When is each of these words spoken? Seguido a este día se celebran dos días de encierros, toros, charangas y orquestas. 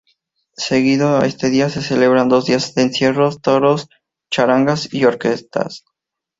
Seguido 0.57 1.15
a 1.19 1.27
este 1.27 1.51
día 1.51 1.69
se 1.69 1.83
celebran 1.83 2.27
dos 2.27 2.47
días 2.47 2.73
de 2.73 2.81
encierros, 2.81 3.39
toros, 3.39 3.87
charangas 4.31 4.91
y 4.91 5.05
orquestas. 5.05 5.83